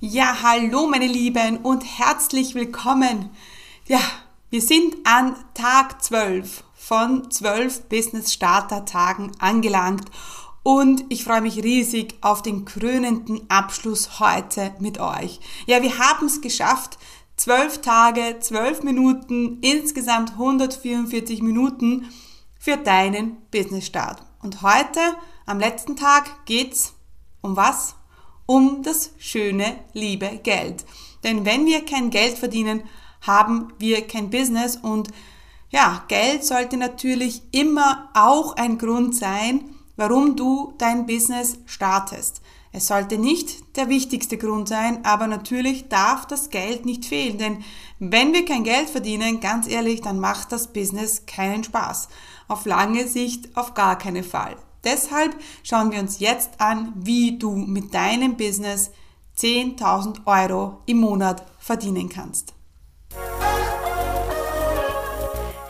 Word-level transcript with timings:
Ja, 0.00 0.42
hallo 0.44 0.86
meine 0.86 1.08
Lieben 1.08 1.56
und 1.56 1.82
herzlich 1.82 2.54
willkommen. 2.54 3.30
Ja, 3.88 3.98
wir 4.48 4.62
sind 4.62 4.94
an 5.02 5.34
Tag 5.54 6.00
12 6.00 6.62
von 6.72 7.28
12 7.32 7.88
Business 7.88 8.32
Starter 8.32 8.84
Tagen 8.84 9.32
angelangt 9.40 10.04
und 10.62 11.04
ich 11.08 11.24
freue 11.24 11.40
mich 11.40 11.64
riesig 11.64 12.14
auf 12.20 12.42
den 12.42 12.64
krönenden 12.64 13.50
Abschluss 13.50 14.20
heute 14.20 14.72
mit 14.78 15.00
euch. 15.00 15.40
Ja, 15.66 15.82
wir 15.82 15.98
haben 15.98 16.28
es 16.28 16.40
geschafft. 16.42 16.96
12 17.34 17.80
Tage, 17.80 18.38
12 18.38 18.84
Minuten, 18.84 19.58
insgesamt 19.62 20.30
144 20.34 21.42
Minuten 21.42 22.08
für 22.56 22.76
deinen 22.76 23.38
Business 23.50 23.86
Start. 23.86 24.22
Und 24.44 24.62
heute, 24.62 25.00
am 25.44 25.58
letzten 25.58 25.96
Tag, 25.96 26.46
geht's 26.46 26.94
um 27.40 27.56
was? 27.56 27.97
Um 28.50 28.82
das 28.82 29.10
schöne, 29.18 29.76
liebe 29.92 30.40
Geld. 30.42 30.86
Denn 31.22 31.44
wenn 31.44 31.66
wir 31.66 31.84
kein 31.84 32.08
Geld 32.08 32.38
verdienen, 32.38 32.82
haben 33.20 33.74
wir 33.78 34.06
kein 34.06 34.30
Business 34.30 34.76
und 34.76 35.08
ja, 35.68 36.02
Geld 36.08 36.46
sollte 36.46 36.78
natürlich 36.78 37.42
immer 37.52 38.08
auch 38.14 38.56
ein 38.56 38.78
Grund 38.78 39.14
sein, 39.14 39.68
warum 39.96 40.34
du 40.34 40.72
dein 40.78 41.04
Business 41.04 41.58
startest. 41.66 42.40
Es 42.72 42.86
sollte 42.86 43.18
nicht 43.18 43.76
der 43.76 43.90
wichtigste 43.90 44.38
Grund 44.38 44.66
sein, 44.66 45.04
aber 45.04 45.26
natürlich 45.26 45.90
darf 45.90 46.24
das 46.26 46.48
Geld 46.48 46.86
nicht 46.86 47.04
fehlen, 47.04 47.36
denn 47.36 47.64
wenn 47.98 48.32
wir 48.32 48.46
kein 48.46 48.64
Geld 48.64 48.88
verdienen, 48.88 49.40
ganz 49.40 49.68
ehrlich, 49.68 50.00
dann 50.00 50.20
macht 50.20 50.52
das 50.52 50.72
Business 50.72 51.26
keinen 51.26 51.64
Spaß. 51.64 52.08
Auf 52.48 52.64
lange 52.64 53.06
Sicht 53.08 53.54
auf 53.58 53.74
gar 53.74 53.98
keinen 53.98 54.24
Fall. 54.24 54.56
Deshalb 54.84 55.34
schauen 55.62 55.90
wir 55.90 55.98
uns 55.98 56.20
jetzt 56.20 56.60
an, 56.60 56.92
wie 56.96 57.38
du 57.38 57.50
mit 57.50 57.92
deinem 57.92 58.36
Business 58.36 58.90
10.000 59.36 60.26
Euro 60.26 60.82
im 60.86 60.98
Monat 60.98 61.44
verdienen 61.58 62.08
kannst. 62.08 62.54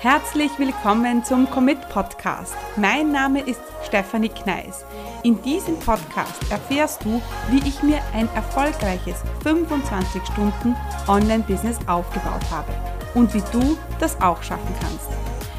Herzlich 0.00 0.50
willkommen 0.58 1.24
zum 1.24 1.50
Commit 1.50 1.88
Podcast. 1.88 2.54
Mein 2.76 3.10
Name 3.10 3.40
ist 3.40 3.60
Stefanie 3.84 4.28
Kneis. 4.28 4.84
In 5.24 5.42
diesem 5.42 5.76
Podcast 5.80 6.40
erfährst 6.50 7.04
du, 7.04 7.20
wie 7.50 7.66
ich 7.66 7.82
mir 7.82 8.00
ein 8.14 8.28
erfolgreiches 8.34 9.16
25 9.42 10.22
Stunden 10.24 10.76
Online-Business 11.08 11.78
aufgebaut 11.88 12.48
habe 12.50 12.72
und 13.14 13.34
wie 13.34 13.42
du 13.50 13.76
das 13.98 14.20
auch 14.20 14.40
schaffen 14.42 14.74
kannst. 14.80 15.08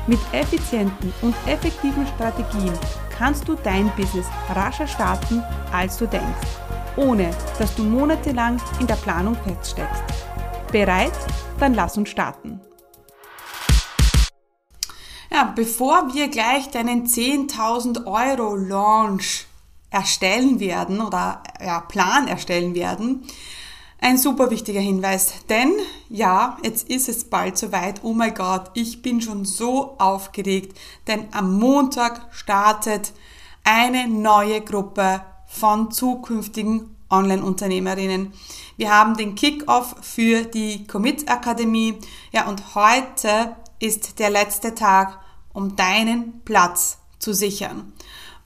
Mit 0.07 0.19
effizienten 0.31 1.13
und 1.21 1.35
effektiven 1.45 2.07
Strategien 2.07 2.73
kannst 3.19 3.49
du 3.49 3.55
dein 3.55 3.91
Business 3.97 4.27
rascher 4.55 4.87
starten, 4.87 5.43
als 5.73 5.97
du 5.97 6.07
denkst, 6.07 6.47
ohne 6.95 7.31
dass 7.59 7.75
du 7.75 7.83
monatelang 7.83 8.61
in 8.79 8.87
der 8.87 8.95
Planung 8.95 9.35
feststeckst. 9.35 10.03
Bereit? 10.71 11.11
Dann 11.59 11.73
lass 11.73 11.97
uns 11.97 12.07
starten. 12.07 12.61
Ja, 15.29 15.51
bevor 15.53 16.13
wir 16.13 16.29
gleich 16.29 16.69
deinen 16.71 17.05
10.000 17.05 18.05
Euro 18.05 18.55
Launch 18.55 19.45
erstellen 19.89 20.61
werden 20.61 21.01
oder 21.01 21.43
ja, 21.61 21.81
Plan 21.81 22.27
erstellen 22.27 22.73
werden, 22.73 23.25
ein 24.01 24.17
super 24.17 24.49
wichtiger 24.49 24.79
Hinweis, 24.79 25.33
denn 25.49 25.73
ja, 26.09 26.57
jetzt 26.63 26.89
ist 26.89 27.09
es 27.09 27.25
bald 27.25 27.57
soweit. 27.57 28.01
Oh 28.03 28.13
mein 28.13 28.33
Gott, 28.33 28.71
ich 28.73 29.01
bin 29.01 29.21
schon 29.21 29.45
so 29.45 29.95
aufgeregt, 29.97 30.77
denn 31.07 31.27
am 31.31 31.57
Montag 31.59 32.27
startet 32.31 33.13
eine 33.63 34.07
neue 34.07 34.61
Gruppe 34.61 35.21
von 35.47 35.91
zukünftigen 35.91 36.95
Online-Unternehmerinnen. 37.09 38.33
Wir 38.77 38.93
haben 38.93 39.17
den 39.17 39.35
Kick-Off 39.35 39.95
für 40.01 40.43
die 40.43 40.85
Commit 40.87 41.29
Akademie. 41.29 41.95
Ja, 42.31 42.47
und 42.47 42.75
heute 42.75 43.55
ist 43.79 44.19
der 44.19 44.29
letzte 44.29 44.75
Tag, 44.75 45.19
um 45.53 45.75
deinen 45.75 46.41
Platz 46.45 46.99
zu 47.17 47.33
sichern. 47.33 47.91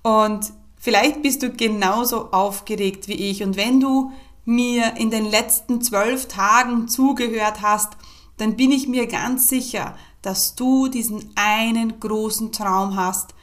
Und 0.02 0.52
vielleicht 0.78 1.22
bist 1.22 1.44
du 1.44 1.52
genauso 1.52 2.31
aufgeregt 2.31 3.08
wie 3.08 3.30
ich. 3.30 3.44
Und 3.44 3.58
wenn 3.58 3.80
du 3.80 4.12
mir 4.46 4.98
in 4.98 5.09
den 5.09 5.26
letzten 5.26 5.81
zwölf 5.81 6.28
Tagen 6.28 6.88
zugehört 6.88 7.62
hast, 7.62 7.94
dann 8.38 8.56
bin 8.56 8.72
ich 8.72 8.88
mir 8.88 9.08
ganz 9.08 9.48
sicher, 9.48 9.96
dass 10.22 10.56
du 10.56 10.88
diesen 10.88 11.31
einen 11.36 12.00
großen 12.00 12.52
Traum 12.52 12.96
hast, 12.96 13.34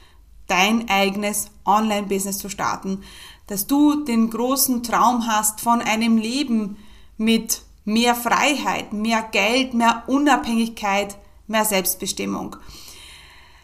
dein 0.47 0.89
eigenes 0.89 1.49
Online-Business 1.65 2.39
zu 2.39 2.49
starten, 2.49 3.03
dass 3.47 3.67
du 3.67 4.03
den 4.03 4.29
großen 4.29 4.83
Traum 4.83 5.27
hast 5.27 5.61
von 5.61 5.81
einem 5.81 6.17
Leben 6.17 6.77
mit 7.17 7.61
mehr 7.85 8.15
Freiheit, 8.15 8.93
mehr 8.93 9.21
Geld, 9.31 9.73
mehr 9.73 10.03
Unabhängigkeit, 10.07 11.17
mehr 11.47 11.65
Selbstbestimmung. 11.65 12.57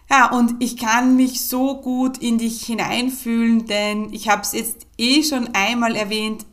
Ja, 0.10 0.32
und 0.32 0.64
ich 0.64 0.78
kann 0.78 1.18
mich 1.18 1.42
so 1.42 1.82
gut 1.82 2.18
in 2.20 2.38
dich 2.38 2.66
hineinfühlen, 2.66 3.66
denn 3.66 4.14
ich 4.14 4.30
habe 4.30 4.42
es 4.42 4.54
jetzt 4.54 4.88
eh 4.98 5.22
schon 5.24 5.50
einmal 5.54 5.96
erwähnt, 5.96 6.46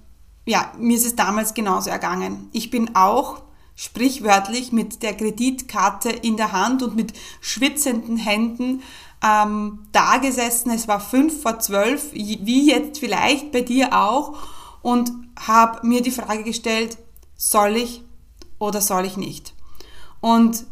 ja, 0.46 0.72
mir 0.78 0.96
ist 0.96 1.06
es 1.06 1.16
damals 1.16 1.54
genauso 1.54 1.90
ergangen. 1.90 2.48
Ich 2.52 2.70
bin 2.70 2.94
auch 2.94 3.42
sprichwörtlich 3.76 4.72
mit 4.72 5.02
der 5.02 5.16
Kreditkarte 5.16 6.10
in 6.10 6.36
der 6.36 6.52
Hand 6.52 6.82
und 6.82 6.94
mit 6.94 7.12
schwitzenden 7.40 8.16
Händen 8.16 8.82
ähm, 9.24 9.86
da 9.92 10.18
gesessen. 10.18 10.70
Es 10.70 10.86
war 10.86 11.00
fünf 11.00 11.42
vor 11.42 11.58
zwölf, 11.58 12.12
wie 12.12 12.70
jetzt 12.70 12.98
vielleicht 12.98 13.52
bei 13.52 13.62
dir 13.62 13.98
auch, 13.98 14.36
und 14.82 15.10
habe 15.40 15.86
mir 15.86 16.02
die 16.02 16.10
Frage 16.10 16.44
gestellt, 16.44 16.98
soll 17.36 17.76
ich 17.76 18.02
oder 18.58 18.80
soll 18.80 19.06
ich 19.06 19.16
nicht? 19.16 19.54
Und 20.20 20.66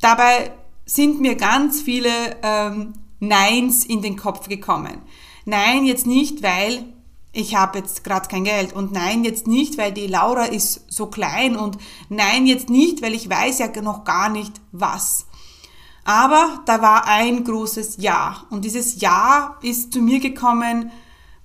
dabei 0.00 0.52
sind 0.86 1.20
mir 1.20 1.34
ganz 1.34 1.82
viele 1.82 2.10
ähm, 2.42 2.94
Neins 3.18 3.84
in 3.84 4.02
den 4.02 4.16
Kopf 4.16 4.48
gekommen. 4.48 5.02
Nein, 5.44 5.84
jetzt 5.84 6.06
nicht, 6.06 6.42
weil 6.42 6.93
ich 7.34 7.56
habe 7.56 7.78
jetzt 7.78 8.04
gerade 8.04 8.28
kein 8.28 8.44
Geld 8.44 8.72
und 8.72 8.92
nein, 8.92 9.24
jetzt 9.24 9.46
nicht, 9.46 9.76
weil 9.76 9.92
die 9.92 10.06
Laura 10.06 10.44
ist 10.44 10.84
so 10.88 11.06
klein 11.06 11.56
und 11.56 11.76
nein, 12.08 12.46
jetzt 12.46 12.70
nicht, 12.70 13.02
weil 13.02 13.12
ich 13.12 13.28
weiß 13.28 13.58
ja 13.58 13.68
noch 13.82 14.04
gar 14.04 14.28
nicht 14.28 14.52
was. 14.72 15.26
Aber 16.04 16.60
da 16.66 16.80
war 16.80 17.06
ein 17.06 17.44
großes 17.44 17.96
Ja 17.98 18.44
und 18.50 18.64
dieses 18.64 19.00
Ja 19.00 19.58
ist 19.62 19.92
zu 19.92 20.00
mir 20.00 20.20
gekommen, 20.20 20.92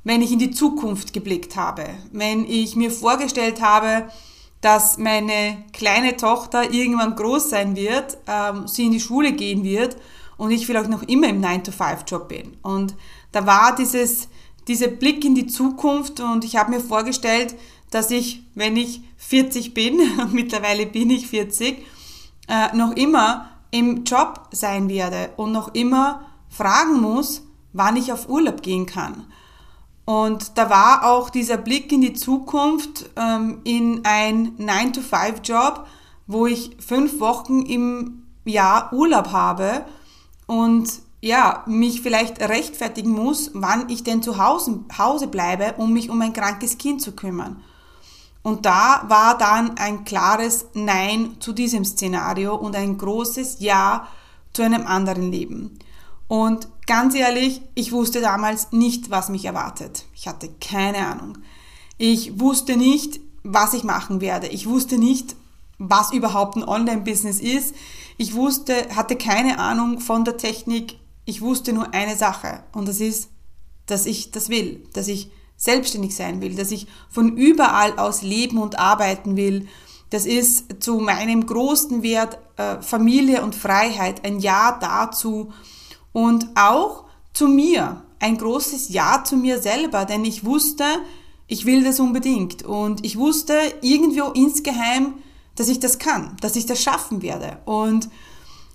wenn 0.03 0.21
ich 0.21 0.31
in 0.31 0.39
die 0.39 0.51
Zukunft 0.51 1.11
geblickt 1.11 1.55
habe, 1.55 1.85
wenn 2.11 2.45
ich 2.45 2.75
mir 2.75 2.91
vorgestellt 2.91 3.61
habe, 3.61 4.09
dass 4.61 4.97
meine 4.97 5.65
kleine 5.73 6.17
Tochter 6.17 6.71
irgendwann 6.71 7.15
groß 7.15 7.49
sein 7.49 7.75
wird, 7.75 8.17
ähm, 8.27 8.67
sie 8.67 8.85
in 8.85 8.91
die 8.91 8.99
Schule 8.99 9.31
gehen 9.31 9.63
wird 9.63 9.97
und 10.37 10.51
ich 10.51 10.65
vielleicht 10.65 10.89
noch 10.89 11.03
immer 11.03 11.29
im 11.29 11.41
9-to-5-Job 11.41 12.27
bin. 12.27 12.57
Und 12.61 12.95
da 13.31 13.45
war 13.45 13.75
dieses 13.75 14.27
dieser 14.69 14.87
Blick 14.87 15.25
in 15.25 15.35
die 15.35 15.47
Zukunft 15.47 16.19
und 16.19 16.45
ich 16.45 16.55
habe 16.55 16.71
mir 16.71 16.79
vorgestellt, 16.79 17.55
dass 17.89 18.11
ich, 18.11 18.43
wenn 18.53 18.77
ich 18.77 19.01
40 19.17 19.73
bin, 19.73 19.99
mittlerweile 20.31 20.85
bin 20.85 21.09
ich 21.09 21.27
40, 21.27 21.85
äh, 22.47 22.75
noch 22.75 22.95
immer 22.95 23.49
im 23.71 24.03
Job 24.03 24.47
sein 24.51 24.87
werde 24.87 25.31
und 25.37 25.51
noch 25.51 25.73
immer 25.73 26.21
fragen 26.49 27.01
muss, 27.01 27.41
wann 27.73 27.97
ich 27.97 28.13
auf 28.13 28.29
Urlaub 28.29 28.61
gehen 28.61 28.85
kann. 28.85 29.25
Und 30.05 30.57
da 30.57 30.69
war 30.69 31.05
auch 31.05 31.29
dieser 31.29 31.57
Blick 31.57 31.91
in 31.91 32.01
die 32.01 32.13
Zukunft 32.13 33.09
ähm, 33.15 33.61
in 33.63 34.01
ein 34.05 34.57
9-to-5-Job, 34.57 35.85
wo 36.25 36.47
ich 36.47 36.77
fünf 36.79 37.19
Wochen 37.19 37.61
im 37.61 38.23
Jahr 38.45 38.91
Urlaub 38.93 39.31
habe 39.31 39.85
und 40.47 40.89
ja, 41.21 41.63
mich 41.67 42.01
vielleicht 42.01 42.39
rechtfertigen 42.39 43.11
muss, 43.11 43.51
wann 43.53 43.89
ich 43.89 44.03
denn 44.03 44.23
zu 44.23 44.37
Hause, 44.37 44.79
Hause 44.97 45.27
bleibe, 45.27 45.73
um 45.77 45.93
mich 45.93 46.09
um 46.09 46.21
ein 46.21 46.33
krankes 46.33 46.77
Kind 46.77 47.01
zu 47.01 47.11
kümmern. 47.11 47.61
Und 48.41 48.65
da 48.65 49.03
war 49.07 49.37
dann 49.37 49.77
ein 49.77 50.05
klares 50.05 50.67
Nein 50.73 51.35
zu 51.39 51.51
diesem 51.51 51.83
Szenario 51.83 52.55
und 52.55 52.75
ein 52.75 52.97
großes 52.97 53.57
Ja 53.59 54.07
zu 54.53 54.61
einem 54.61 54.87
anderen 54.87 55.31
Leben. 55.31 55.77
Und 56.29 56.69
ganz 56.85 57.15
ehrlich, 57.15 57.61
ich 57.75 57.91
wusste 57.91 58.21
damals 58.21 58.71
nicht, 58.71 59.09
was 59.09 59.29
mich 59.29 59.45
erwartet. 59.45 60.05
Ich 60.13 60.27
hatte 60.27 60.49
keine 60.61 61.07
Ahnung. 61.07 61.39
Ich 61.97 62.39
wusste 62.39 62.77
nicht, 62.77 63.19
was 63.43 63.73
ich 63.73 63.83
machen 63.83 64.21
werde. 64.21 64.47
Ich 64.47 64.67
wusste 64.69 64.97
nicht, 64.97 65.35
was 65.79 66.13
überhaupt 66.13 66.55
ein 66.55 66.63
Online-Business 66.63 67.39
ist. 67.39 67.75
Ich 68.17 68.35
wusste, 68.35 68.95
hatte 68.95 69.15
keine 69.15 69.59
Ahnung 69.59 69.99
von 69.99 70.23
der 70.23 70.37
Technik. 70.37 70.98
Ich 71.29 71.41
wusste 71.41 71.73
nur 71.73 71.93
eine 71.93 72.15
Sache 72.15 72.63
und 72.73 72.87
das 72.87 72.99
ist, 72.99 73.29
dass 73.85 74.07
ich 74.07 74.31
das 74.31 74.49
will, 74.49 74.83
dass 74.93 75.07
ich 75.07 75.29
selbstständig 75.57 76.15
sein 76.15 76.41
will, 76.41 76.55
dass 76.55 76.71
ich 76.71 76.87
von 77.07 77.37
überall 77.37 77.99
aus 77.99 78.23
leben 78.23 78.57
und 78.57 78.79
arbeiten 78.79 79.37
will. 79.37 79.67
Das 80.09 80.25
ist 80.25 80.81
zu 80.81 80.97
meinem 80.97 81.45
großen 81.45 82.01
Wert 82.01 82.39
äh, 82.57 82.81
Familie 82.81 83.43
und 83.43 83.53
Freiheit, 83.53 84.25
ein 84.25 84.39
Ja 84.39 84.75
dazu 84.81 85.53
und 86.13 86.47
auch 86.55 87.03
zu 87.31 87.47
mir, 87.47 88.01
ein 88.19 88.39
großes 88.39 88.89
Ja 88.89 89.23
zu 89.23 89.37
mir 89.37 89.61
selber, 89.61 90.05
denn 90.05 90.25
ich 90.25 90.45
wusste, 90.45 90.83
ich 91.45 91.67
will 91.67 91.83
das 91.83 91.99
unbedingt. 91.99 92.63
Und 92.63 93.05
ich 93.05 93.19
wusste 93.19 93.53
irgendwo 93.81 94.31
insgeheim, 94.31 95.13
dass 95.55 95.67
ich 95.67 95.79
das 95.79 95.99
kann, 95.99 96.37
dass 96.41 96.55
ich 96.55 96.65
das 96.65 96.81
schaffen 96.81 97.21
werde. 97.21 97.59
Und 97.65 98.09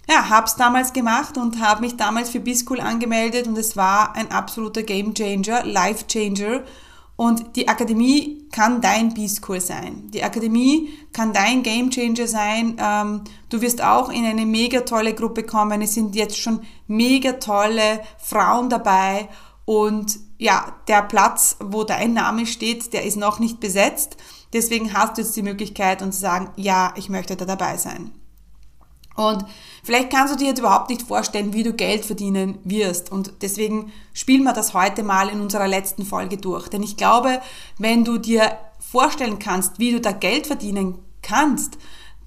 ja, 0.08 0.28
habe 0.28 0.46
es 0.46 0.56
damals 0.56 0.92
gemacht 0.92 1.38
und 1.38 1.60
habe 1.60 1.80
mich 1.80 1.96
damals 1.96 2.30
für 2.30 2.40
B-School 2.40 2.80
angemeldet 2.80 3.46
und 3.46 3.56
es 3.56 3.76
war 3.76 4.14
ein 4.14 4.30
absoluter 4.30 4.82
Game 4.82 5.14
Changer, 5.14 5.64
Life 5.64 6.06
Changer. 6.06 6.62
Und 7.16 7.54
die 7.54 7.68
Akademie 7.68 8.48
kann 8.50 8.80
dein 8.80 9.14
B-School 9.14 9.60
sein. 9.60 10.10
Die 10.10 10.24
Akademie 10.24 10.90
kann 11.12 11.32
dein 11.32 11.62
Game 11.62 11.90
Changer 11.90 12.26
sein. 12.26 12.76
Ähm, 12.78 13.22
du 13.50 13.60
wirst 13.60 13.82
auch 13.82 14.10
in 14.10 14.24
eine 14.24 14.44
mega 14.44 14.80
tolle 14.80 15.14
Gruppe 15.14 15.44
kommen. 15.44 15.80
Es 15.80 15.94
sind 15.94 16.16
jetzt 16.16 16.38
schon 16.38 16.60
mega 16.88 17.34
tolle 17.34 18.00
Frauen 18.18 18.68
dabei. 18.68 19.28
Und 19.64 20.18
ja, 20.38 20.74
der 20.88 21.02
Platz, 21.02 21.56
wo 21.60 21.84
dein 21.84 22.14
Name 22.14 22.46
steht, 22.46 22.92
der 22.92 23.04
ist 23.04 23.16
noch 23.16 23.38
nicht 23.38 23.60
besetzt. 23.60 24.16
Deswegen 24.52 24.92
hast 24.92 25.16
du 25.16 25.22
jetzt 25.22 25.36
die 25.36 25.42
Möglichkeit 25.42 26.02
und 26.02 26.12
zu 26.12 26.20
sagen, 26.20 26.50
ja, 26.56 26.92
ich 26.96 27.08
möchte 27.08 27.36
da 27.36 27.44
dabei 27.44 27.76
sein. 27.76 28.10
Und 29.16 29.44
vielleicht 29.84 30.10
kannst 30.10 30.34
du 30.34 30.38
dir 30.38 30.48
jetzt 30.48 30.58
überhaupt 30.58 30.90
nicht 30.90 31.02
vorstellen, 31.02 31.52
wie 31.52 31.62
du 31.62 31.72
Geld 31.72 32.04
verdienen 32.04 32.58
wirst. 32.64 33.12
Und 33.12 33.34
deswegen 33.42 33.92
spielen 34.12 34.42
wir 34.42 34.52
das 34.52 34.74
heute 34.74 35.04
mal 35.04 35.28
in 35.28 35.40
unserer 35.40 35.68
letzten 35.68 36.04
Folge 36.04 36.36
durch. 36.36 36.68
Denn 36.68 36.82
ich 36.82 36.96
glaube, 36.96 37.40
wenn 37.78 38.04
du 38.04 38.18
dir 38.18 38.56
vorstellen 38.80 39.38
kannst, 39.38 39.78
wie 39.78 39.92
du 39.92 40.00
da 40.00 40.12
Geld 40.12 40.46
verdienen 40.46 40.98
kannst, 41.22 41.78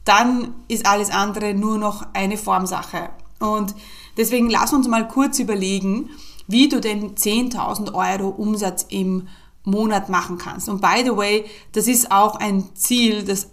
dann 0.05 0.55
ist 0.67 0.85
alles 0.85 1.09
andere 1.09 1.53
nur 1.53 1.77
noch 1.77 2.05
eine 2.13 2.37
Formsache. 2.37 3.09
Und 3.39 3.75
deswegen 4.15 4.49
lass 4.49 4.71
uns 4.71 4.87
mal 4.87 5.07
kurz 5.07 5.39
überlegen, 5.39 6.09
wie 6.47 6.69
du 6.69 6.79
den 6.79 7.15
10.000 7.15 7.93
Euro 7.93 8.29
Umsatz 8.29 8.85
im 8.89 9.27
Monat 9.63 10.07
machen 10.07 10.37
kannst. 10.37 10.69
Und 10.69 10.81
by 10.81 11.03
the 11.03 11.15
way, 11.15 11.45
das 11.73 11.87
ist 11.87 12.09
auch 12.11 12.35
ein 12.35 12.69
Ziel, 12.73 13.23
das 13.23 13.49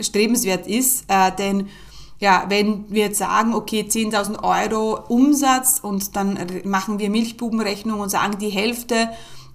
strebenswert 0.00 0.66
ist, 0.66 1.04
äh, 1.06 1.30
denn 1.30 1.68
ja, 2.18 2.44
wenn 2.48 2.90
wir 2.90 3.06
jetzt 3.06 3.18
sagen, 3.18 3.54
okay, 3.54 3.86
10.000 3.88 4.42
Euro 4.42 5.04
Umsatz 5.08 5.80
und 5.80 6.16
dann 6.16 6.38
machen 6.64 6.98
wir 6.98 7.10
Milchbubenrechnung 7.10 8.00
und 8.00 8.10
sagen 8.10 8.38
die 8.38 8.50
Hälfte, 8.50 9.10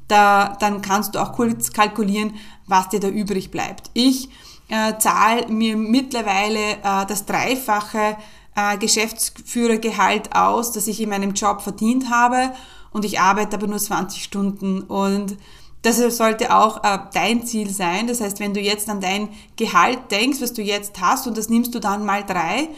da, 0.07 0.57
dann 0.59 0.81
kannst 0.81 1.15
du 1.15 1.19
auch 1.19 1.33
kurz 1.33 1.71
kalkulieren, 1.71 2.35
was 2.67 2.89
dir 2.89 2.99
da 2.99 3.07
übrig 3.07 3.51
bleibt. 3.51 3.91
Ich 3.93 4.29
äh, 4.69 4.97
zahle 4.97 5.47
mir 5.47 5.77
mittlerweile 5.77 6.73
äh, 6.73 7.05
das 7.07 7.25
dreifache 7.25 8.17
äh, 8.55 8.77
Geschäftsführergehalt 8.77 10.35
aus, 10.35 10.71
das 10.71 10.87
ich 10.87 11.01
in 11.01 11.09
meinem 11.09 11.33
Job 11.33 11.61
verdient 11.61 12.09
habe 12.09 12.51
und 12.91 13.05
ich 13.05 13.19
arbeite 13.19 13.55
aber 13.55 13.67
nur 13.67 13.79
20 13.79 14.23
Stunden 14.23 14.81
und 14.81 15.37
das 15.81 15.97
sollte 16.17 16.53
auch 16.55 16.83
äh, 16.83 16.99
dein 17.13 17.45
Ziel 17.45 17.69
sein. 17.69 18.07
Das 18.07 18.21
heißt, 18.21 18.39
wenn 18.39 18.53
du 18.53 18.59
jetzt 18.59 18.89
an 18.89 18.99
dein 18.99 19.29
Gehalt 19.55 20.11
denkst, 20.11 20.41
was 20.41 20.53
du 20.53 20.61
jetzt 20.61 20.99
hast, 20.99 21.27
und 21.27 21.37
das 21.37 21.49
nimmst 21.49 21.73
du 21.73 21.79
dann 21.79 22.05
mal 22.05 22.23
drei, 22.25 22.69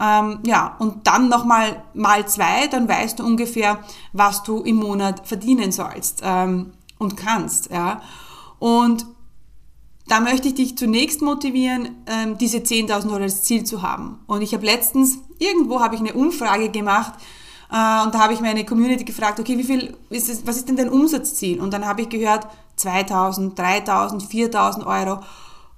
ähm, 0.00 0.40
ja, 0.44 0.76
und 0.78 1.06
dann 1.06 1.28
nochmal 1.28 1.82
mal 1.94 2.26
zwei, 2.28 2.68
dann 2.68 2.88
weißt 2.88 3.18
du 3.18 3.24
ungefähr, 3.24 3.80
was 4.12 4.42
du 4.42 4.62
im 4.62 4.76
Monat 4.76 5.26
verdienen 5.26 5.72
sollst 5.72 6.20
ähm, 6.24 6.72
und 6.98 7.16
kannst. 7.16 7.70
Ja. 7.70 8.00
Und 8.58 9.06
da 10.06 10.20
möchte 10.20 10.48
ich 10.48 10.54
dich 10.54 10.78
zunächst 10.78 11.20
motivieren, 11.20 11.96
ähm, 12.06 12.38
diese 12.38 12.58
10.000 12.58 13.10
Euro 13.10 13.22
als 13.22 13.42
Ziel 13.42 13.64
zu 13.64 13.82
haben. 13.82 14.20
Und 14.26 14.42
ich 14.42 14.54
habe 14.54 14.64
letztens, 14.64 15.18
irgendwo 15.38 15.80
habe 15.80 15.94
ich 15.94 16.00
eine 16.00 16.14
Umfrage 16.14 16.70
gemacht, 16.70 17.14
und 17.70 18.14
da 18.14 18.20
habe 18.20 18.32
ich 18.32 18.40
meine 18.40 18.64
Community 18.64 19.04
gefragt, 19.04 19.38
okay, 19.38 19.58
wie 19.58 19.64
viel 19.64 19.96
ist 20.08 20.30
es, 20.30 20.46
was 20.46 20.56
ist 20.56 20.68
denn 20.68 20.76
dein 20.76 20.88
Umsatzziel? 20.88 21.60
Und 21.60 21.72
dann 21.72 21.86
habe 21.86 22.02
ich 22.02 22.08
gehört, 22.08 22.46
2000, 22.76 23.58
3000, 23.58 24.22
4000 24.22 24.86
Euro. 24.86 25.20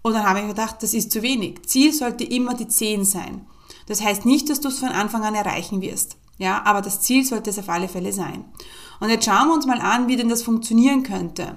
Und 0.02 0.14
dann 0.14 0.24
habe 0.24 0.40
ich 0.40 0.46
gedacht, 0.46 0.76
das 0.82 0.94
ist 0.94 1.10
zu 1.10 1.22
wenig. 1.22 1.66
Ziel 1.66 1.92
sollte 1.92 2.24
immer 2.24 2.54
die 2.54 2.68
10 2.68 3.04
sein. 3.04 3.46
Das 3.86 4.02
heißt 4.02 4.24
nicht, 4.24 4.48
dass 4.48 4.60
du 4.60 4.68
es 4.68 4.78
von 4.78 4.90
Anfang 4.90 5.24
an 5.24 5.34
erreichen 5.34 5.80
wirst. 5.80 6.16
Ja, 6.38 6.62
aber 6.64 6.80
das 6.80 7.00
Ziel 7.00 7.24
sollte 7.24 7.50
es 7.50 7.58
auf 7.58 7.68
alle 7.68 7.88
Fälle 7.88 8.12
sein. 8.12 8.44
Und 9.00 9.10
jetzt 9.10 9.24
schauen 9.24 9.48
wir 9.48 9.54
uns 9.54 9.66
mal 9.66 9.80
an, 9.80 10.08
wie 10.08 10.16
denn 10.16 10.28
das 10.28 10.42
funktionieren 10.42 11.02
könnte. 11.02 11.56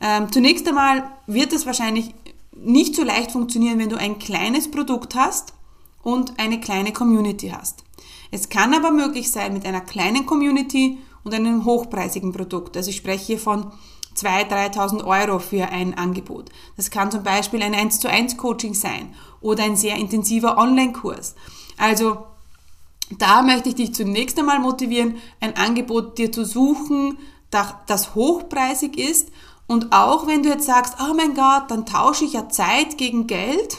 Ähm, 0.00 0.30
zunächst 0.32 0.66
einmal 0.68 1.10
wird 1.26 1.52
es 1.52 1.66
wahrscheinlich 1.66 2.14
nicht 2.54 2.94
so 2.94 3.04
leicht 3.04 3.30
funktionieren, 3.30 3.78
wenn 3.78 3.88
du 3.88 3.96
ein 3.96 4.18
kleines 4.18 4.70
Produkt 4.70 5.14
hast 5.14 5.54
und 6.02 6.38
eine 6.38 6.60
kleine 6.60 6.92
Community 6.92 7.50
hast. 7.50 7.84
Es 8.30 8.48
kann 8.48 8.74
aber 8.74 8.90
möglich 8.90 9.30
sein 9.30 9.52
mit 9.52 9.64
einer 9.64 9.80
kleinen 9.80 10.26
Community 10.26 10.98
und 11.24 11.34
einem 11.34 11.64
hochpreisigen 11.64 12.32
Produkt. 12.32 12.76
Also 12.76 12.90
ich 12.90 12.96
spreche 12.96 13.24
hier 13.24 13.38
von 13.38 13.72
2.000, 14.16 14.74
3.000 14.74 15.04
Euro 15.04 15.38
für 15.38 15.68
ein 15.68 15.96
Angebot. 15.96 16.50
Das 16.76 16.90
kann 16.90 17.10
zum 17.10 17.22
Beispiel 17.22 17.62
ein 17.62 17.74
1 17.74 18.00
zu 18.00 18.08
1 18.08 18.36
Coaching 18.36 18.74
sein 18.74 19.14
oder 19.40 19.64
ein 19.64 19.76
sehr 19.76 19.96
intensiver 19.96 20.58
Online-Kurs. 20.58 21.34
Also 21.76 22.24
da 23.18 23.42
möchte 23.42 23.70
ich 23.70 23.76
dich 23.76 23.94
zunächst 23.94 24.38
einmal 24.38 24.58
motivieren, 24.58 25.16
ein 25.40 25.56
Angebot 25.56 26.18
dir 26.18 26.30
zu 26.32 26.44
suchen, 26.44 27.16
das 27.50 28.14
hochpreisig 28.14 28.98
ist 28.98 29.30
und 29.66 29.92
auch 29.92 30.26
wenn 30.26 30.42
du 30.42 30.48
jetzt 30.48 30.66
sagst, 30.66 30.94
oh 30.98 31.14
mein 31.14 31.34
Gott, 31.34 31.70
dann 31.70 31.86
tausche 31.86 32.24
ich 32.24 32.32
ja 32.32 32.48
Zeit 32.48 32.98
gegen 32.98 33.26
Geld, 33.26 33.76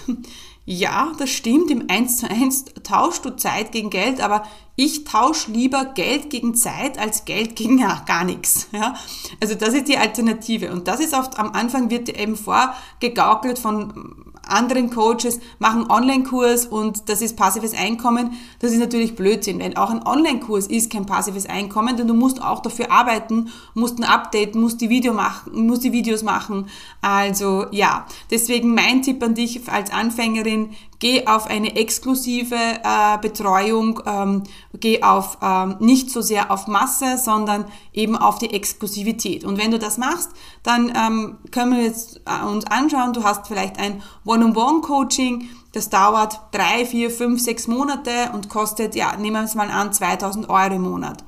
ja, 0.71 1.13
das 1.17 1.31
stimmt, 1.31 1.71
im 1.71 1.85
1 1.89 2.19
zu 2.19 2.29
1 2.29 2.65
tauschst 2.83 3.25
du 3.25 3.35
Zeit 3.35 3.71
gegen 3.71 3.89
Geld, 3.89 4.21
aber 4.21 4.43
ich 4.75 5.03
tausche 5.03 5.49
lieber 5.49 5.83
Geld 5.83 6.29
gegen 6.29 6.53
Zeit 6.53 6.99
als 6.99 7.25
Geld 7.25 7.55
gegen 7.55 7.79
ja, 7.79 8.03
gar 8.07 8.23
nichts. 8.23 8.67
Ja? 8.71 8.93
Also 9.41 9.55
das 9.55 9.73
ist 9.73 9.87
die 9.87 9.97
Alternative. 9.97 10.71
Und 10.71 10.87
das 10.87 10.99
ist 10.99 11.15
oft 11.15 11.39
am 11.39 11.53
Anfang 11.53 11.89
wird 11.89 12.07
eben 12.09 12.35
vorgegaukelt 12.37 13.57
von 13.57 14.28
anderen 14.51 14.89
Coaches 14.89 15.39
machen 15.59 15.89
Online-Kurs 15.89 16.65
und 16.65 17.09
das 17.09 17.21
ist 17.21 17.37
passives 17.37 17.73
Einkommen. 17.73 18.33
Das 18.59 18.71
ist 18.71 18.79
natürlich 18.79 19.15
Blödsinn, 19.15 19.59
denn 19.59 19.77
auch 19.77 19.89
ein 19.89 20.05
Online-Kurs 20.05 20.67
ist 20.67 20.91
kein 20.91 21.05
passives 21.05 21.47
Einkommen, 21.47 21.97
denn 21.97 22.07
du 22.07 22.13
musst 22.13 22.41
auch 22.41 22.61
dafür 22.61 22.91
arbeiten, 22.91 23.49
musst 23.73 23.99
ein 23.99 24.03
Update, 24.03 24.55
musst 24.55 24.81
die, 24.81 24.89
Video 24.89 25.13
machen, 25.13 25.67
musst 25.67 25.83
die 25.83 25.91
Videos 25.91 26.23
machen. 26.23 26.67
Also 27.01 27.65
ja, 27.71 28.05
deswegen 28.31 28.73
mein 28.73 29.01
Tipp 29.01 29.23
an 29.23 29.35
dich 29.35 29.69
als 29.69 29.91
Anfängerin, 29.91 30.71
geh 30.99 31.25
auf 31.27 31.47
eine 31.47 31.75
exklusive 31.75 32.55
äh, 32.55 33.17
Betreuung, 33.21 34.01
ähm, 34.05 34.43
geh 34.79 35.01
auf 35.01 35.37
ähm, 35.41 35.77
nicht 35.79 36.11
so 36.11 36.21
sehr 36.21 36.51
auf 36.51 36.67
Masse, 36.67 37.17
sondern 37.17 37.65
eben 37.93 38.15
auf 38.15 38.37
die 38.37 38.53
Exklusivität. 38.53 39.45
Und 39.45 39.57
wenn 39.57 39.71
du 39.71 39.79
das 39.79 39.97
machst, 39.97 40.31
dann 40.63 40.93
ähm, 40.95 41.37
können 41.51 41.77
wir 41.77 41.83
jetzt 41.83 42.21
äh, 42.25 42.45
uns 42.45 42.65
anschauen, 42.65 43.13
du 43.13 43.23
hast 43.23 43.47
vielleicht 43.47 43.79
ein 43.79 44.03
One-on-One-Coaching, 44.39 45.49
das 45.73 45.89
dauert 45.89 46.39
drei, 46.51 46.85
vier, 46.85 47.11
fünf, 47.11 47.41
sechs 47.41 47.67
Monate 47.67 48.31
und 48.33 48.49
kostet, 48.49 48.95
ja, 48.95 49.15
nehmen 49.17 49.35
wir 49.35 49.43
es 49.43 49.55
mal 49.55 49.69
an, 49.69 49.93
2000 49.93 50.49
Euro 50.49 50.75
im 50.75 50.83
Monat. 50.83 51.23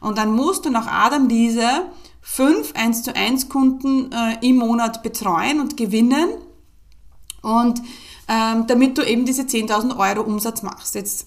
Und 0.00 0.18
dann 0.18 0.32
musst 0.32 0.64
du 0.64 0.70
nach 0.70 0.86
Adam 0.86 1.28
diese 1.28 1.86
fünf 2.20 2.72
1 2.74 3.02
zu 3.02 3.14
1 3.14 3.48
Kunden 3.48 4.12
äh, 4.12 4.46
im 4.46 4.56
Monat 4.56 5.02
betreuen 5.02 5.60
und 5.60 5.76
gewinnen. 5.76 6.28
Und 7.42 7.82
ähm, 8.28 8.66
damit 8.66 8.98
du 8.98 9.02
eben 9.02 9.24
diese 9.24 9.42
10.000 9.42 9.96
Euro 9.98 10.22
Umsatz 10.22 10.62
machst. 10.62 10.94
Jetzt 10.94 11.26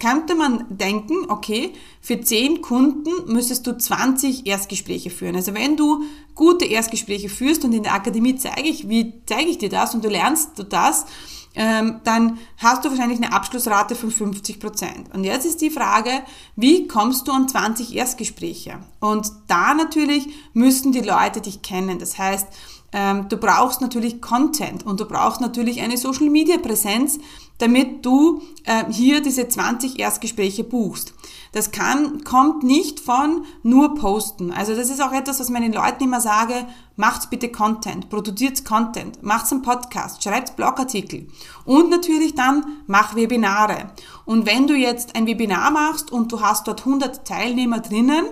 könnte 0.00 0.34
man 0.34 0.64
denken, 0.68 1.14
okay, 1.28 1.72
für 2.00 2.20
10 2.20 2.62
Kunden 2.62 3.10
müsstest 3.32 3.66
du 3.66 3.76
20 3.76 4.46
Erstgespräche 4.46 5.10
führen. 5.10 5.36
Also 5.36 5.54
wenn 5.54 5.76
du 5.76 6.02
gute 6.34 6.64
Erstgespräche 6.64 7.28
führst 7.28 7.64
und 7.64 7.72
in 7.72 7.82
der 7.82 7.94
Akademie 7.94 8.36
zeige 8.36 8.68
ich, 8.68 8.88
wie 8.88 9.14
zeige 9.26 9.50
ich 9.50 9.58
dir 9.58 9.68
das 9.68 9.94
und 9.94 10.04
du 10.04 10.08
lernst 10.08 10.58
du 10.58 10.62
das, 10.62 11.06
ähm, 11.54 12.00
dann 12.04 12.38
hast 12.58 12.84
du 12.84 12.90
wahrscheinlich 12.90 13.18
eine 13.18 13.32
Abschlussrate 13.32 13.96
von 13.96 14.12
50 14.12 14.60
Prozent. 14.60 15.12
Und 15.12 15.24
jetzt 15.24 15.44
ist 15.44 15.60
die 15.60 15.70
Frage, 15.70 16.10
wie 16.54 16.86
kommst 16.86 17.26
du 17.26 17.32
an 17.32 17.48
20 17.48 17.96
Erstgespräche? 17.96 18.78
Und 19.00 19.32
da 19.48 19.74
natürlich 19.74 20.28
müssen 20.52 20.92
die 20.92 21.00
Leute 21.00 21.40
dich 21.40 21.62
kennen. 21.62 21.98
Das 21.98 22.16
heißt, 22.16 22.46
ähm, 22.92 23.28
du 23.28 23.36
brauchst 23.36 23.80
natürlich 23.80 24.22
Content 24.22 24.86
und 24.86 25.00
du 25.00 25.04
brauchst 25.04 25.40
natürlich 25.40 25.80
eine 25.80 25.96
Social 25.96 26.30
Media 26.30 26.58
Präsenz, 26.58 27.18
damit 27.58 28.04
du 28.06 28.42
äh, 28.64 28.84
hier 28.90 29.20
diese 29.20 29.48
20 29.48 29.98
Erstgespräche 29.98 30.64
buchst. 30.64 31.14
Das 31.52 31.70
kann, 31.70 32.24
kommt 32.24 32.62
nicht 32.62 33.00
von 33.00 33.44
nur 33.62 33.94
posten. 33.94 34.52
Also 34.52 34.74
das 34.74 34.90
ist 34.90 35.02
auch 35.02 35.12
etwas, 35.12 35.40
was 35.40 35.48
meinen 35.48 35.72
Leuten 35.72 36.04
immer 36.04 36.20
sage, 36.20 36.66
macht 36.96 37.30
bitte 37.30 37.48
Content, 37.48 38.10
produziert 38.10 38.64
Content, 38.64 39.22
macht 39.22 39.50
einen 39.50 39.62
Podcast, 39.62 40.22
schreibt 40.22 40.56
Blogartikel 40.56 41.28
und 41.64 41.90
natürlich 41.90 42.34
dann 42.34 42.82
mach 42.86 43.16
Webinare. 43.16 43.90
Und 44.24 44.46
wenn 44.46 44.66
du 44.66 44.74
jetzt 44.74 45.16
ein 45.16 45.26
Webinar 45.26 45.70
machst 45.70 46.12
und 46.12 46.30
du 46.32 46.40
hast 46.40 46.66
dort 46.68 46.80
100 46.80 47.26
Teilnehmer 47.26 47.80
drinnen, 47.80 48.26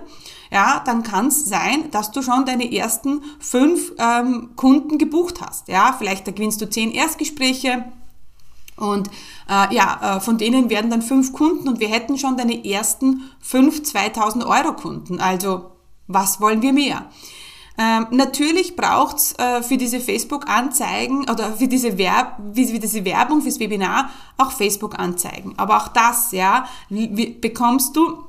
ja, 0.51 0.81
dann 0.85 1.03
kann 1.03 1.27
es 1.27 1.45
sein, 1.45 1.89
dass 1.91 2.11
du 2.11 2.21
schon 2.21 2.45
deine 2.45 2.71
ersten 2.71 3.21
fünf 3.39 3.93
ähm, 3.97 4.51
Kunden 4.55 4.97
gebucht 4.97 5.41
hast. 5.41 5.67
Ja, 5.67 5.93
vielleicht 5.97 6.27
da 6.27 6.31
gewinnst 6.31 6.61
du 6.61 6.69
zehn 6.69 6.91
Erstgespräche 6.91 7.85
und 8.77 9.09
äh, 9.49 9.75
ja, 9.75 10.17
äh, 10.17 10.19
von 10.19 10.37
denen 10.37 10.69
werden 10.69 10.89
dann 10.89 11.01
fünf 11.01 11.33
Kunden 11.33 11.67
und 11.67 11.79
wir 11.79 11.89
hätten 11.89 12.17
schon 12.17 12.37
deine 12.37 12.65
ersten 12.65 13.23
fünf 13.39 13.83
2000 13.83 14.45
Euro 14.45 14.73
Kunden. 14.73 15.19
Also 15.19 15.71
was 16.07 16.39
wollen 16.39 16.61
wir 16.61 16.73
mehr? 16.73 17.09
Ähm, 17.79 18.07
natürlich 18.09 18.75
braucht's 18.75 19.33
äh, 19.37 19.61
für 19.61 19.77
diese 19.77 19.99
Facebook-Anzeigen 19.99 21.29
oder 21.29 21.53
für 21.53 21.67
diese, 21.67 21.97
Werb 21.97 22.37
für 22.55 22.79
diese 22.79 23.05
Werbung 23.05 23.41
fürs 23.41 23.59
Webinar 23.59 24.09
auch 24.37 24.51
Facebook-Anzeigen. 24.51 25.53
Aber 25.57 25.77
auch 25.77 25.89
das, 25.89 26.31
ja, 26.31 26.67
bekommst 26.89 27.95
du 27.95 28.23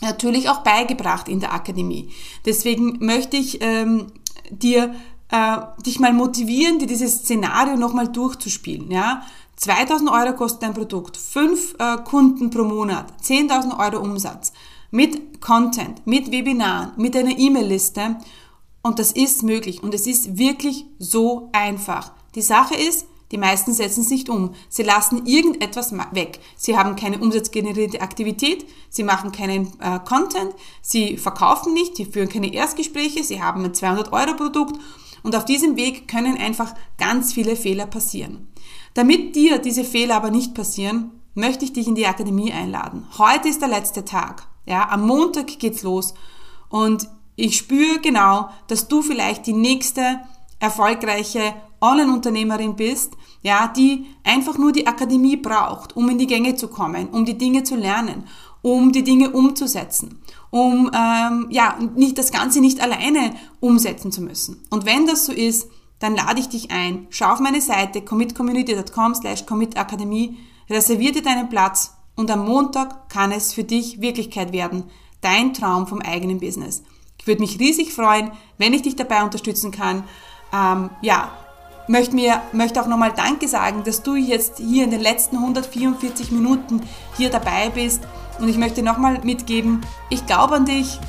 natürlich 0.00 0.48
auch 0.48 0.58
beigebracht 0.58 1.28
in 1.28 1.38
der 1.38 1.52
Akademie. 1.52 2.10
Deswegen 2.44 3.04
möchte 3.04 3.36
ich 3.36 3.62
ähm, 3.62 4.08
dir 4.50 4.94
äh, 5.30 5.58
dich 5.84 6.00
mal 6.00 6.12
motivieren, 6.12 6.78
dir 6.78 6.86
dieses 6.86 7.18
Szenario 7.18 7.76
nochmal 7.76 8.08
durchzuspielen. 8.08 8.90
Ja? 8.90 9.22
2000 9.56 10.10
Euro 10.10 10.34
kostet 10.34 10.62
dein 10.62 10.74
Produkt, 10.74 11.16
5 11.16 11.76
äh, 11.78 11.96
Kunden 12.04 12.50
pro 12.50 12.64
Monat, 12.64 13.12
10.000 13.22 13.78
Euro 13.78 14.02
Umsatz, 14.02 14.52
mit 14.90 15.40
Content, 15.40 16.06
mit 16.06 16.30
Webinaren, 16.30 16.92
mit 16.96 17.16
einer 17.16 17.38
E-Mail-Liste. 17.38 18.16
Und 18.82 18.98
das 18.98 19.12
ist 19.12 19.42
möglich 19.42 19.82
und 19.82 19.94
es 19.94 20.06
ist 20.06 20.38
wirklich 20.38 20.84
so 20.98 21.48
einfach. 21.52 22.12
Die 22.34 22.42
Sache 22.42 22.74
ist, 22.74 23.06
die 23.32 23.38
meisten 23.38 23.72
setzen 23.72 24.02
es 24.02 24.10
nicht 24.10 24.28
um. 24.28 24.54
Sie 24.68 24.84
lassen 24.84 25.26
irgendetwas 25.26 25.92
weg. 26.12 26.38
Sie 26.56 26.76
haben 26.76 26.94
keine 26.94 27.18
umsatzgenerierte 27.18 28.00
Aktivität, 28.00 28.64
sie 28.88 29.02
machen 29.02 29.32
keinen 29.32 29.72
äh, 29.80 29.98
Content, 30.04 30.54
sie 30.82 31.16
verkaufen 31.16 31.74
nicht, 31.74 31.96
sie 31.96 32.04
führen 32.04 32.28
keine 32.28 32.52
Erstgespräche, 32.52 33.24
sie 33.24 33.42
haben 33.42 33.64
ein 33.64 33.72
200-Euro-Produkt 33.72 34.78
und 35.24 35.34
auf 35.34 35.44
diesem 35.44 35.76
Weg 35.76 36.06
können 36.06 36.36
einfach 36.36 36.74
ganz 36.98 37.32
viele 37.32 37.56
Fehler 37.56 37.86
passieren. 37.86 38.46
Damit 38.96 39.36
dir 39.36 39.58
diese 39.58 39.84
Fehler 39.84 40.16
aber 40.16 40.30
nicht 40.30 40.54
passieren, 40.54 41.10
möchte 41.34 41.66
ich 41.66 41.74
dich 41.74 41.86
in 41.86 41.94
die 41.94 42.06
Akademie 42.06 42.50
einladen. 42.50 43.06
Heute 43.18 43.46
ist 43.46 43.60
der 43.60 43.68
letzte 43.68 44.06
Tag. 44.06 44.48
Ja, 44.64 44.88
am 44.88 45.06
Montag 45.06 45.58
geht's 45.58 45.82
los 45.82 46.14
und 46.70 47.06
ich 47.36 47.58
spüre 47.58 48.00
genau, 48.00 48.48
dass 48.68 48.88
du 48.88 49.02
vielleicht 49.02 49.46
die 49.46 49.52
nächste 49.52 50.20
erfolgreiche 50.60 51.52
Online-Unternehmerin 51.82 52.74
bist, 52.74 53.12
ja, 53.42 53.68
die 53.68 54.06
einfach 54.24 54.56
nur 54.56 54.72
die 54.72 54.86
Akademie 54.86 55.36
braucht, 55.36 55.94
um 55.94 56.08
in 56.08 56.16
die 56.16 56.26
Gänge 56.26 56.54
zu 56.54 56.68
kommen, 56.68 57.10
um 57.10 57.26
die 57.26 57.36
Dinge 57.36 57.64
zu 57.64 57.76
lernen, 57.76 58.24
um 58.62 58.92
die 58.92 59.04
Dinge 59.04 59.28
umzusetzen, 59.28 60.22
um 60.48 60.90
ähm, 60.94 61.48
ja 61.50 61.78
nicht 61.94 62.16
das 62.16 62.32
Ganze 62.32 62.60
nicht 62.60 62.80
alleine 62.80 63.34
umsetzen 63.60 64.10
zu 64.10 64.22
müssen. 64.22 64.62
Und 64.70 64.86
wenn 64.86 65.06
das 65.06 65.26
so 65.26 65.32
ist, 65.32 65.68
dann 65.98 66.14
lade 66.14 66.40
ich 66.40 66.48
dich 66.48 66.70
ein. 66.70 67.06
Schau 67.10 67.32
auf 67.32 67.40
meine 67.40 67.60
Seite 67.60 68.02
commitcommunity.com 68.02 69.14
slash 69.14 69.46
commitakademie, 69.46 70.36
reservier 70.68 71.12
dir 71.12 71.22
deinen 71.22 71.48
Platz 71.48 71.94
und 72.16 72.30
am 72.30 72.46
Montag 72.46 73.08
kann 73.08 73.32
es 73.32 73.52
für 73.52 73.64
dich 73.64 74.00
Wirklichkeit 74.00 74.52
werden. 74.52 74.84
Dein 75.20 75.54
Traum 75.54 75.86
vom 75.86 76.00
eigenen 76.00 76.40
Business. 76.40 76.82
Ich 77.18 77.26
würde 77.26 77.40
mich 77.40 77.58
riesig 77.58 77.92
freuen, 77.92 78.30
wenn 78.58 78.72
ich 78.72 78.82
dich 78.82 78.96
dabei 78.96 79.22
unterstützen 79.24 79.70
kann. 79.70 80.04
Ähm, 80.52 80.90
ja, 81.00 81.32
möchte, 81.88 82.14
mir, 82.14 82.40
möchte 82.52 82.80
auch 82.80 82.86
nochmal 82.86 83.12
Danke 83.14 83.48
sagen, 83.48 83.82
dass 83.84 84.02
du 84.02 84.14
jetzt 84.14 84.58
hier 84.58 84.84
in 84.84 84.90
den 84.90 85.00
letzten 85.00 85.36
144 85.36 86.30
Minuten 86.30 86.82
hier 87.16 87.30
dabei 87.30 87.70
bist. 87.70 88.02
Und 88.38 88.48
ich 88.48 88.58
möchte 88.58 88.82
nochmal 88.82 89.20
mitgeben, 89.24 89.80
ich 90.10 90.26
glaube 90.26 90.54
an 90.54 90.66
dich, 90.66 91.00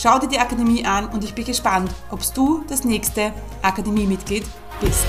schau 0.00 0.18
dir 0.18 0.28
die 0.28 0.38
Akademie 0.38 0.84
an 0.84 1.08
und 1.08 1.24
ich 1.24 1.34
bin 1.34 1.44
gespannt, 1.44 1.90
ob 2.10 2.20
du 2.34 2.64
das 2.68 2.84
nächste 2.84 3.32
Akademiemitglied 3.62 4.44
bist. 4.80 5.06